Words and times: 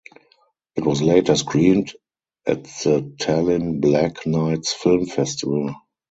It 0.75 0.83
was 0.83 1.03
later 1.03 1.35
screened 1.35 1.93
at 2.47 2.63
the 2.63 3.13
Tallinn 3.19 3.81
Black 3.81 4.25
Nights 4.25 4.73
Film 4.73 5.05
Festival. 5.05 5.75